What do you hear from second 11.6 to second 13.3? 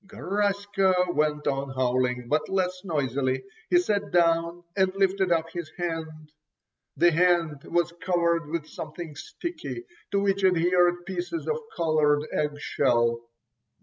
coloured egg shell.